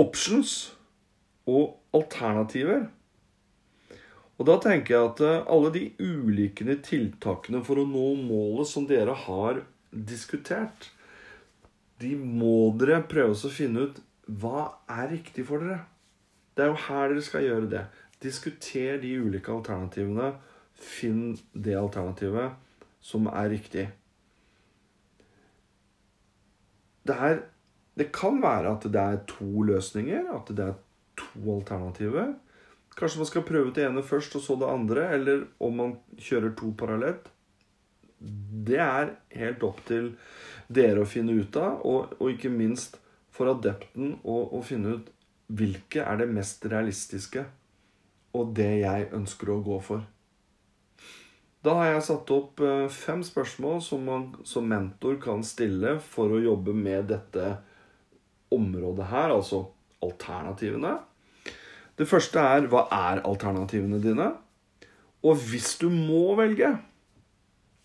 Options 0.00 0.72
og 1.48 1.78
alternativer. 1.94 2.86
Og 4.38 4.48
da 4.48 4.56
tenker 4.62 4.96
jeg 4.96 5.10
at 5.10 5.22
eh, 5.26 5.44
alle 5.54 5.70
de 5.74 5.84
ulike 6.00 6.66
tiltakene 6.82 7.62
for 7.64 7.78
å 7.78 7.86
nå 7.88 8.08
målet 8.22 8.70
som 8.70 8.88
dere 8.88 9.14
har 9.26 9.62
diskutert, 9.92 10.90
de 12.02 12.16
må 12.16 12.72
dere 12.80 13.04
prøve 13.06 13.36
å 13.36 13.52
finne 13.52 13.86
ut 13.86 14.00
hva 14.26 14.68
er 14.90 15.12
riktig 15.12 15.44
for 15.46 15.62
dere. 15.62 15.84
Det 16.56 16.64
er 16.64 16.72
jo 16.72 16.80
her 16.88 17.12
dere 17.12 17.24
skal 17.24 17.46
gjøre 17.46 17.68
det. 17.70 17.82
Diskuter 18.22 18.98
de 19.02 19.12
ulike 19.18 19.52
alternativene 19.52 20.32
Finn 20.82 21.36
det 21.54 21.76
alternativet 21.78 22.58
som 23.02 23.26
er 23.30 23.50
riktig. 23.50 23.88
Det, 27.02 27.16
er, 27.16 27.42
det 27.98 28.12
kan 28.14 28.38
være 28.42 28.76
at 28.76 28.86
det 28.86 29.02
er 29.02 29.20
to 29.30 29.66
løsninger, 29.66 30.28
at 30.36 30.54
det 30.54 30.68
er 30.70 30.80
to 31.18 31.56
alternativer. 31.56 32.34
Kanskje 32.96 33.22
man 33.22 33.30
skal 33.30 33.46
prøve 33.48 33.72
det 33.74 33.86
ene 33.88 34.04
først, 34.06 34.36
og 34.36 34.44
så 34.44 34.56
det 34.60 34.70
andre, 34.70 35.08
eller 35.16 35.46
om 35.60 35.78
man 35.80 35.94
kjører 36.18 36.54
to 36.58 36.70
parallelt. 36.78 37.30
Det 38.68 38.78
er 38.78 39.16
helt 39.34 39.64
opp 39.66 39.80
til 39.88 40.12
dere 40.70 41.02
å 41.02 41.08
finne 41.08 41.34
ut 41.34 41.56
av, 41.58 41.80
og, 41.82 42.14
og 42.20 42.36
ikke 42.36 42.52
minst 42.52 43.00
for 43.32 43.50
adepten 43.50 44.18
å, 44.22 44.36
å 44.54 44.62
finne 44.62 44.98
ut 44.98 45.10
hvilke 45.52 46.04
er 46.04 46.20
det 46.20 46.30
mest 46.30 46.64
realistiske, 46.70 47.44
og 48.36 48.54
det 48.56 48.70
jeg 48.84 49.10
ønsker 49.12 49.50
å 49.52 49.62
gå 49.64 49.80
for. 49.84 50.04
Da 51.62 51.76
har 51.78 51.92
jeg 51.92 52.06
satt 52.08 52.30
opp 52.34 52.60
eh, 52.66 52.88
fem 52.90 53.22
spørsmål 53.22 53.78
som 53.86 54.02
man 54.08 54.24
som 54.48 54.66
mentor 54.66 55.20
kan 55.22 55.44
stille 55.46 55.94
for 56.02 56.34
å 56.34 56.42
jobbe 56.42 56.74
med 56.74 57.06
dette 57.12 57.52
området 58.52 59.06
her, 59.12 59.30
altså 59.30 59.62
alternativene. 60.02 60.96
Det 61.98 62.08
første 62.08 62.42
er 62.42 62.66
hva 62.70 62.88
er 62.90 63.22
alternativene 63.28 64.00
dine? 64.02 64.32
Og 65.22 65.38
hvis 65.52 65.76
du 65.78 65.88
må 65.92 66.32
velge 66.38 66.74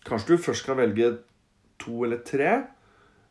Kanskje 0.08 0.34
du 0.38 0.40
først 0.40 0.62
skal 0.62 0.78
velge 0.78 1.08
to 1.82 2.04
eller 2.06 2.22
tre, 2.24 2.52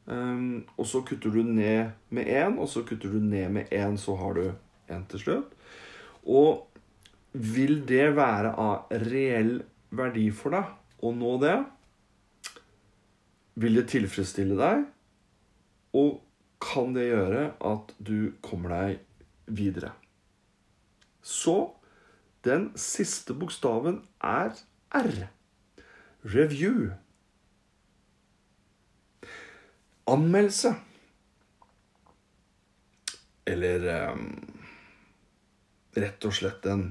um, 0.05 0.59
og 0.77 0.85
så 0.85 0.99
kutter 1.07 1.31
du 1.33 1.39
ned 1.41 1.95
med 2.13 2.27
én, 2.29 2.59
og 2.61 2.67
så 2.69 2.83
kutter 2.85 3.09
du 3.09 3.23
ned 3.23 3.49
med 3.55 3.71
én, 3.73 3.95
så 3.97 4.13
har 4.19 4.35
du 4.37 4.43
én 4.93 5.07
til 5.09 5.23
slutt. 5.23 5.55
Og 6.27 6.67
vil 7.33 7.79
det 7.89 8.11
være 8.19 8.51
av 8.61 8.93
reell 9.07 9.55
verdi 9.89 10.27
for 10.35 10.55
deg 10.55 11.03
å 11.03 11.13
nå 11.15 11.33
det? 11.41 11.57
Vil 13.57 13.79
det 13.79 13.87
tilfredsstille 13.93 14.57
deg? 14.59 14.85
Og 15.97 16.19
kan 16.61 16.93
det 16.95 17.07
gjøre 17.09 17.49
at 17.65 17.93
du 17.97 18.33
kommer 18.45 18.73
deg 18.75 18.99
videre? 19.47 19.93
Så 21.21 21.73
den 22.45 22.69
siste 22.79 23.35
bokstaven 23.35 24.01
er 24.23 24.53
R. 24.95 25.27
Review. 26.23 26.91
Anmeldelse. 30.07 30.75
Eller 33.47 34.11
um, 34.11 34.29
rett 35.97 36.25
og 36.27 36.35
slett 36.35 36.65
en 36.69 36.89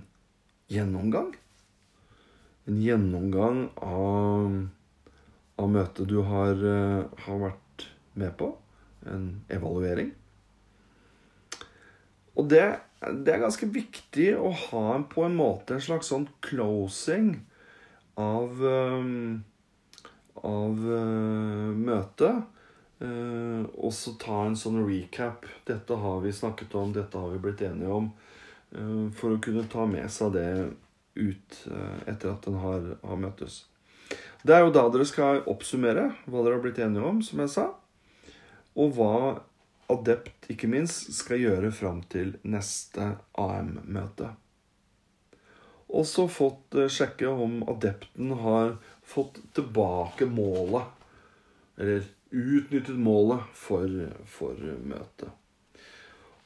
gjennomgang. 0.73 1.35
En 2.67 2.81
gjennomgang 2.83 3.67
av, 3.83 4.57
av 5.63 5.71
møtet 5.71 6.11
du 6.11 6.19
har, 6.27 6.59
uh, 6.59 7.07
har 7.27 7.43
vært 7.43 7.87
med 8.19 8.35
på. 8.41 8.51
En 9.07 9.29
evaluering. 9.53 10.11
Og 12.37 12.51
det 12.51 12.67
det 13.01 13.35
er 13.35 13.43
ganske 13.43 13.69
viktig 13.69 14.31
å 14.41 14.51
ha 14.71 14.97
på 15.13 15.27
en 15.27 15.37
måte 15.37 15.77
en 15.77 15.85
slags 15.85 16.09
sånn 16.11 16.25
closing 16.45 17.35
av 18.19 18.63
um, 18.65 19.45
av 20.41 20.81
uh, 20.81 21.73
møtet. 21.77 22.53
Og 22.97 23.91
så 23.93 24.15
ta 24.17 24.39
en 24.47 24.55
sånn 24.57 24.79
recap. 24.87 25.45
Dette 25.69 25.99
har 26.01 26.23
vi 26.23 26.31
snakket 26.33 26.73
om, 26.81 26.95
dette 26.97 27.21
har 27.21 27.35
vi 27.35 27.41
blitt 27.45 27.61
enige 27.67 27.93
om. 27.93 28.07
For 29.19 29.35
å 29.35 29.41
kunne 29.45 29.67
ta 29.69 29.85
med 29.85 30.09
seg 30.11 30.33
det 30.33 30.47
ut 31.17 31.59
etter 32.07 32.31
at 32.31 32.47
den 32.47 32.61
har, 32.63 32.87
har 33.03 33.19
møttes. 33.21 33.65
Det 34.47 34.55
er 34.55 34.63
jo 34.63 34.73
da 34.75 34.87
dere 34.93 35.07
skal 35.09 35.43
oppsummere 35.51 36.11
hva 36.29 36.45
dere 36.45 36.59
har 36.59 36.65
blitt 36.65 36.81
enige 36.85 37.09
om, 37.09 37.19
som 37.25 37.43
jeg 37.43 37.53
sa. 37.53 37.67
Og 38.77 38.93
hva 38.95 39.13
Adept, 39.87 40.49
ikke 40.51 40.67
minst, 40.71 41.13
skal 41.15 41.39
gjøre 41.39 41.71
fram 41.75 42.01
til 42.11 42.33
neste 42.43 43.13
AM-møte. 43.39 44.33
Også 45.95 46.25
fått 46.27 46.75
eh, 46.75 46.91
sjekke 46.91 47.31
om 47.31 47.61
adepten 47.71 48.33
har 48.43 48.75
fått 49.07 49.39
tilbake 49.55 50.27
målet, 50.27 50.91
eller 51.79 52.09
utnyttet 52.35 52.99
målet, 52.99 53.47
for, 53.55 53.87
for 54.27 54.59
møtet. 54.83 55.31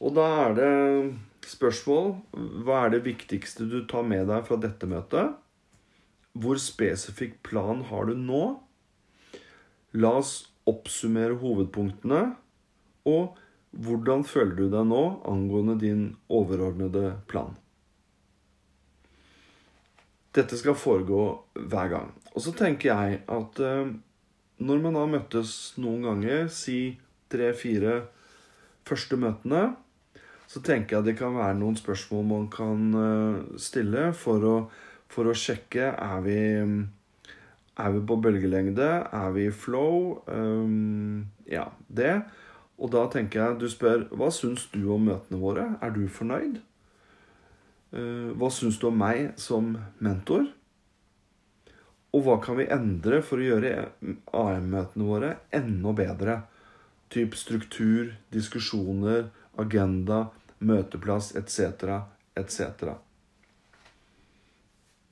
Og 0.00 0.12
da 0.16 0.26
er 0.42 0.56
det 0.58 0.70
spørsmål 1.50 2.12
Hva 2.64 2.84
er 2.84 2.94
det 2.94 3.04
viktigste 3.06 3.66
du 3.68 3.80
tar 3.90 4.06
med 4.06 4.28
deg 4.30 4.46
fra 4.48 4.58
dette 4.60 4.88
møtet? 4.90 5.36
Hvor 6.38 6.60
spesifikk 6.62 7.40
plan 7.46 7.82
har 7.90 8.06
du 8.06 8.14
nå? 8.18 8.44
La 9.98 10.12
oss 10.20 10.34
oppsummere 10.70 11.38
hovedpunktene 11.40 12.22
og 13.10 13.38
hvordan 13.70 14.24
føler 14.26 14.56
du 14.58 14.68
deg 14.70 14.86
nå 14.90 15.02
angående 15.30 15.76
din 15.78 16.04
overordnede 16.30 17.16
plan? 17.30 17.54
Dette 20.34 20.58
skal 20.58 20.78
foregå 20.78 21.22
hver 21.54 21.90
gang. 21.90 22.10
Og 22.34 22.44
så 22.44 22.54
tenker 22.54 22.92
jeg 22.92 23.20
at 23.26 23.60
eh, 23.66 23.92
når 24.62 24.82
man 24.84 24.98
da 24.98 25.06
møttes 25.10 25.54
noen 25.80 26.04
ganger, 26.06 26.44
si 26.52 26.98
tre-fire 27.32 28.04
første 28.86 29.18
møtene, 29.18 29.72
så 30.50 30.62
tenker 30.66 30.96
jeg 30.96 31.06
det 31.06 31.18
kan 31.20 31.36
være 31.36 31.58
noen 31.60 31.76
spørsmål 31.78 32.24
man 32.26 32.46
kan 32.50 32.86
eh, 32.98 33.58
stille 33.62 34.08
for 34.18 34.46
å, 34.46 34.54
for 35.10 35.30
å 35.30 35.36
sjekke 35.36 35.92
er 35.94 36.24
vi, 36.24 36.40
er 37.78 37.92
vi 37.94 38.02
på 38.06 38.16
bølgelengde, 38.24 38.88
er 39.14 39.36
vi 39.36 39.46
i 39.46 39.54
flow? 39.54 40.24
Um, 40.26 41.28
ja, 41.46 41.68
det. 41.86 42.16
Og 42.82 42.90
da 42.90 43.04
tenker 43.12 43.44
jeg, 43.44 43.60
du 43.60 43.68
spør 43.70 44.08
hva 44.10 44.32
syns 44.34 44.66
du 44.74 44.82
om 44.90 45.06
møtene 45.06 45.38
våre? 45.38 45.68
Er 45.84 45.94
du 45.94 46.02
fornøyd? 46.10 46.58
Uh, 47.94 48.34
hva 48.34 48.50
syns 48.54 48.80
du 48.82 48.88
om 48.90 48.98
meg 48.98 49.36
som 49.38 49.76
mentor? 50.02 50.48
Og 52.10 52.26
hva 52.26 52.40
kan 52.42 52.58
vi 52.58 52.66
endre 52.74 53.20
for 53.22 53.38
å 53.38 53.52
gjøre 53.52 53.74
AM-møtene 54.34 55.06
våre 55.06 55.34
enda 55.54 55.94
bedre? 55.94 56.40
Typ 57.10 57.36
struktur, 57.38 58.16
diskusjoner, 58.34 59.28
agenda, 59.60 60.24
møteplass 60.64 61.32
etc., 61.38 62.00
etc. 62.38 62.92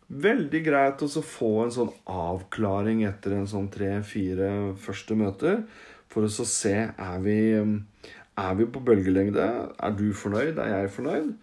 Veldig 0.09 0.61
greit 0.65 1.05
å 1.05 1.09
få 1.21 1.53
en 1.67 1.75
sånn 1.75 1.93
avklaring 2.09 3.05
etter 3.09 3.37
en 3.37 3.49
sånn 3.51 3.69
tre-fire 3.73 4.75
første 4.81 5.17
møter 5.19 5.63
for 6.09 6.25
å 6.25 6.49
se 6.49 6.75
er 6.89 7.19
vi, 7.25 7.41
er 7.53 8.55
vi 8.57 8.69
på 8.73 8.81
bølgelengde. 8.85 9.49
Er 9.77 9.99
du 9.99 10.07
fornøyd? 10.17 10.57
Er 10.57 10.73
jeg 10.73 10.95
fornøyd? 10.97 11.35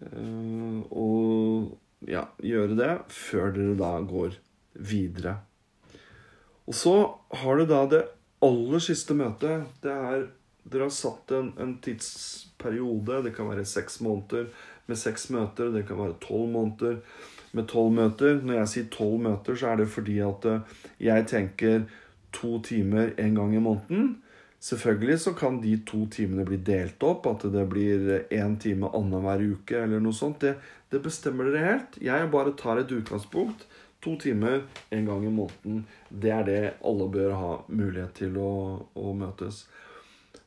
Uh, 0.00 0.80
og 0.96 2.08
ja, 2.08 2.24
gjøre 2.42 2.78
det 2.78 2.90
før 3.12 3.54
dere 3.54 3.76
da 3.78 3.92
går 4.08 4.38
videre. 4.74 5.36
Og 6.66 6.76
så 6.76 6.94
har 7.42 7.60
du 7.60 7.66
da 7.68 7.84
det 7.90 8.02
aller 8.42 8.82
siste 8.82 9.14
møtet. 9.14 9.68
Det 9.84 9.92
er 9.92 10.26
Dere 10.70 10.86
har 10.86 10.94
satt 10.94 11.32
en, 11.34 11.52
en 11.58 11.76
tidsperiode. 11.82 13.22
Det 13.26 13.34
kan 13.36 13.50
være 13.50 13.66
seks 13.66 14.00
måneder 14.06 14.48
med 14.86 14.98
seks 14.98 15.28
møter. 15.34 15.72
Det 15.74 15.86
kan 15.88 15.98
være 15.98 16.18
tolv 16.22 16.50
måneder 16.54 17.00
med 17.52 17.68
tolv 17.70 17.94
møter. 17.96 18.40
Når 18.42 18.62
jeg 18.62 18.72
sier 18.74 18.90
tolv 18.94 19.20
møter, 19.26 19.58
så 19.58 19.72
er 19.72 19.82
det 19.82 19.90
fordi 19.90 20.18
at 20.24 20.46
eh, 20.50 20.80
jeg 21.10 21.26
tenker 21.30 21.86
to 22.34 22.58
timer 22.62 23.14
en 23.18 23.38
gang 23.38 23.54
i 23.56 23.62
måneden. 23.62 24.18
Selvfølgelig 24.60 25.20
så 25.20 25.32
kan 25.32 25.60
de 25.62 25.78
to 25.88 26.04
timene 26.12 26.44
bli 26.44 26.58
delt 26.60 27.02
opp, 27.02 27.26
at 27.30 27.46
det 27.52 27.62
blir 27.70 28.10
én 28.28 28.58
time 28.60 28.90
annenhver 28.92 29.40
uke 29.54 29.78
eller 29.86 30.02
noe 30.04 30.12
sånt. 30.12 30.42
Det, 30.44 30.58
det, 30.92 31.00
bestemmer 31.00 31.48
dere 31.48 31.64
helt. 31.64 31.96
Jeg 32.04 32.28
bare 32.32 32.52
tar 32.60 32.82
et 32.82 32.92
utgangspunkt. 32.92 33.64
To 34.04 34.14
timer 34.20 34.62
en 34.92 35.08
gang 35.08 35.24
i 35.24 35.32
måneden. 35.32 35.86
Det 36.08 36.32
er 36.32 36.44
det 36.44 36.60
alle 36.84 37.08
bør 37.12 37.34
ha 37.36 37.52
mulighet 37.68 38.14
til 38.20 38.36
å, 38.40 38.52
å 38.96 39.14
møtes. 39.16 39.64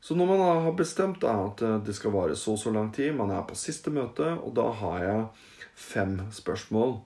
Så 0.04 0.18
når 0.20 0.34
man 0.34 0.42
har 0.44 0.74
bestemt 0.76 1.22
da, 1.24 1.32
at 1.48 1.63
det 1.88 1.96
skal 1.96 2.12
vare 2.12 2.36
så 2.36 2.58
og 2.58 2.60
så 2.60 2.74
lang 2.76 2.89
tid, 2.92 3.13
man 3.16 3.32
er 3.32 3.46
på 3.48 3.56
siste 3.56 3.94
møte, 3.94 4.34
og 4.44 4.52
da 4.58 4.68
har 4.82 5.04
jeg 5.04 5.22
fem 5.80 6.18
spørsmål. 6.32 6.98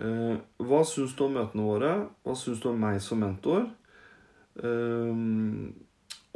Eh, 0.00 0.36
hva 0.64 0.82
syns 0.88 1.14
du 1.16 1.26
om 1.26 1.36
møtene 1.36 1.64
våre? 1.66 1.92
Hva 2.24 2.36
syns 2.38 2.62
du 2.62 2.70
om 2.72 2.80
meg 2.80 3.00
som 3.04 3.20
mentor? 3.22 3.66
Um, 4.62 5.72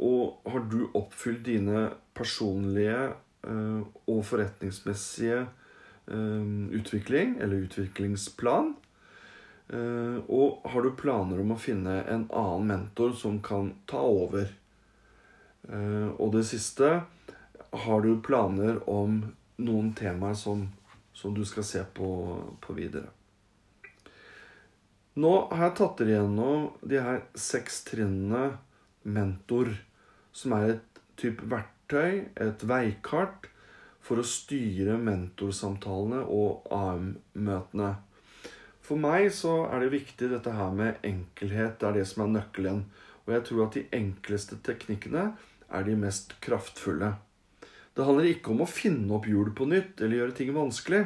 og 0.01 0.49
har 0.49 0.65
du 0.69 0.87
oppfylt 0.97 1.43
dine 1.45 1.87
personlige 2.17 3.11
uh, 3.45 3.81
og 4.09 4.23
forretningsmessige 4.25 5.43
um, 6.09 6.69
utvikling, 6.73 7.37
eller 7.41 7.65
utviklingsplan? 7.67 8.73
Uh, 9.73 10.21
og 10.29 10.65
har 10.69 10.85
du 10.85 10.95
planer 10.97 11.41
om 11.43 11.53
å 11.53 11.59
finne 11.61 11.99
en 12.05 12.25
annen 12.29 12.69
mentor 12.71 13.13
som 13.17 13.41
kan 13.45 13.73
ta 13.89 14.01
over? 14.01 14.49
Uh, 15.67 16.15
og 16.15 16.31
det 16.31 16.45
siste 16.47 16.87
Har 17.75 18.01
du 18.01 18.21
planer 18.23 18.79
om 18.87 19.19
noen 19.59 19.91
temaer 19.97 20.37
som, 20.39 20.63
som 21.11 21.33
du 21.35 21.43
skal 21.45 21.65
se 21.67 21.83
på, 21.93 22.09
på 22.63 22.75
videre? 22.77 23.09
Nå 25.17 25.33
har 25.49 25.63
jeg 25.65 25.77
tatt 25.79 25.99
dere 25.99 26.19
gjennom 26.19 26.65
de 26.85 27.01
her 27.01 27.23
seks 27.33 27.81
trinnene 27.87 28.59
mentor, 29.01 29.71
som 30.29 30.53
er 30.53 30.75
et 30.75 30.99
type 31.17 31.47
verktøy, 31.49 32.27
et 32.37 32.65
veikart, 32.69 33.49
for 33.97 34.21
å 34.21 34.27
styre 34.27 34.95
mentorsamtalene 35.01 36.21
og 36.31 36.69
AM-møtene. 36.71 37.95
For 38.85 39.01
meg 39.01 39.31
så 39.35 39.65
er 39.67 39.83
det 39.83 39.95
viktig 39.97 40.29
dette 40.31 40.53
her 40.55 40.71
med 40.77 41.01
enkelhet. 41.03 41.75
Det 41.81 41.89
er 41.89 41.97
det 41.97 42.05
som 42.07 42.23
er 42.23 42.35
nøkkelen. 42.37 42.85
Og 43.25 43.33
jeg 43.35 43.45
tror 43.49 43.65
at 43.65 43.75
de 43.75 43.83
enkleste 43.97 44.61
teknikkene 44.63 45.25
er 45.73 45.87
de 45.87 45.95
mest 45.99 46.35
kraftfulle. 46.43 47.13
Det 47.97 48.05
handler 48.05 48.29
ikke 48.29 48.53
om 48.53 48.61
å 48.63 48.69
finne 48.69 49.09
opp 49.17 49.25
hjulet 49.29 49.55
på 49.57 49.65
nytt 49.69 50.01
eller 50.01 50.21
gjøre 50.21 50.37
ting 50.37 50.51
vanskelig. 50.55 51.05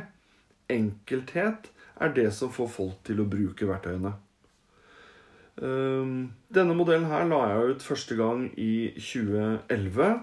Enkelthet 0.72 1.72
er 2.02 2.14
det 2.16 2.28
som 2.36 2.52
får 2.52 2.70
folk 2.74 3.00
til 3.08 3.22
å 3.24 3.30
bruke 3.30 3.68
verktøyene. 3.70 4.14
Ehm, 5.62 6.32
denne 6.54 6.76
modellen 6.76 7.10
her 7.12 7.28
la 7.30 7.42
jeg 7.52 7.76
ut 7.76 7.86
første 7.86 8.18
gang 8.20 8.48
i 8.60 8.92
2011. 8.98 10.20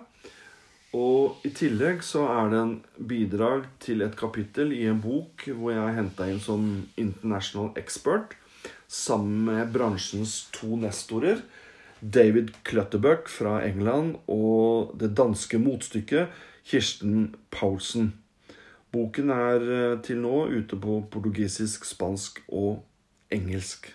Og 0.98 1.44
i 1.44 1.52
tillegg 1.52 2.00
så 2.04 2.24
er 2.32 2.52
det 2.52 2.60
en 2.62 2.76
bidrag 3.10 3.66
til 3.84 4.02
et 4.04 4.16
kapittel 4.16 4.72
i 4.72 4.86
en 4.88 5.00
bok 5.04 5.44
hvor 5.50 5.74
jeg 5.74 5.82
har 5.82 5.96
henta 5.98 6.28
inn 6.30 6.40
som 6.40 6.64
international 6.96 7.74
expert 7.76 8.38
sammen 8.88 9.44
med 9.50 9.72
bransjens 9.74 10.46
to 10.56 10.78
nestorer. 10.80 11.42
David 12.00 12.52
Clutterbuck 12.68 13.28
fra 13.32 13.58
England 13.66 14.16
og 14.30 14.94
det 15.00 15.14
danske 15.18 15.58
motstykket 15.58 16.34
Kirsten 16.68 17.34
Paulsen. 17.50 18.12
Boken 18.92 19.30
er 19.32 19.64
eh, 19.76 20.00
til 20.04 20.20
nå 20.24 20.46
ute 20.48 20.76
på 20.80 21.02
portugisisk, 21.12 21.84
spansk 21.88 22.40
og 22.48 22.82
engelsk. 23.32 23.90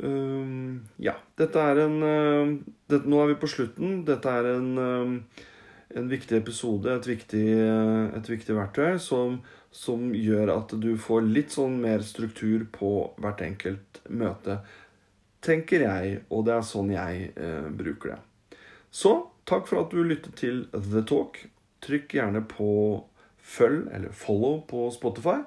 Um, 0.00 0.86
ja, 1.02 1.16
dette 1.36 1.60
er 1.60 1.82
en 1.82 1.96
uh, 2.00 2.52
det, 2.88 3.02
Nå 3.04 3.18
er 3.20 3.32
vi 3.32 3.40
på 3.42 3.50
slutten. 3.50 3.98
Dette 4.08 4.32
er 4.32 4.52
en, 4.54 4.68
uh, 4.78 5.48
en 5.98 6.08
viktig 6.08 6.38
episode, 6.38 6.94
et 6.94 7.08
viktig, 7.10 7.46
et 8.16 8.30
viktig 8.30 8.54
verktøy, 8.56 9.00
som, 9.02 9.40
som, 9.74 10.12
gjør 10.14 10.54
at 10.54 10.76
du 10.80 10.94
får 10.96 11.26
litt 11.26 11.52
sånn 11.52 11.80
mer 11.82 12.06
struktur 12.06 12.64
på 12.72 12.94
hvert 13.20 13.42
enkelt 13.44 14.00
møte. 14.08 14.60
Tenker 15.40 15.86
jeg, 15.86 16.20
og 16.28 16.44
det 16.46 16.54
er 16.56 16.66
sånn 16.68 16.90
jeg 16.92 17.30
bruker 17.78 18.14
det. 18.14 18.58
Så 18.92 19.14
takk 19.48 19.68
for 19.70 19.84
at 19.84 19.94
du 19.94 20.02
lyttet 20.04 20.36
til 20.36 20.66
The 20.74 21.00
Talk. 21.08 21.38
Trykk 21.80 22.12
gjerne 22.18 22.42
på 22.44 22.72
følg 23.40 23.88
eller 23.94 24.12
follow 24.12 24.60
på 24.68 24.90
Spotify, 24.94 25.40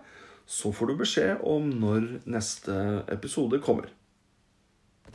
så 0.45 0.73
får 0.75 0.89
du 0.89 0.95
beskjed 0.99 1.43
om 1.47 1.69
når 1.79 2.07
neste 2.25 2.73
episode 3.13 3.61
kommer. 3.63 3.91